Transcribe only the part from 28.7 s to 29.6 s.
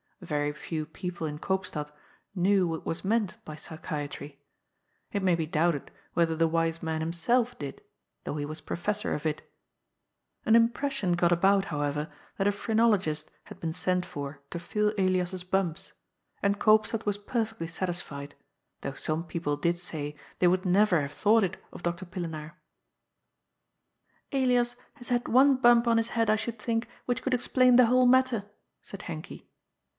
said Henkie.